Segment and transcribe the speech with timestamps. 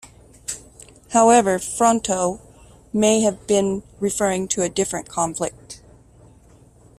[1.11, 2.39] However, Fronto
[2.91, 5.83] may have been referring to a different conflict.